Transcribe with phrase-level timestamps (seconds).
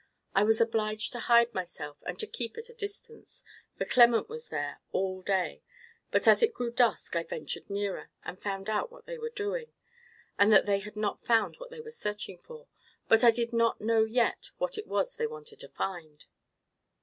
[0.33, 3.43] I was obliged to hide myself—and to keep at a distance,
[3.77, 5.61] for Clement was there all day;
[6.09, 9.73] but as it grew dusk I ventured nearer, and found out what they were doing,
[10.39, 12.67] and that they had not found what they were searching for;
[13.07, 16.25] but I did not know yet what it was they wanted to find."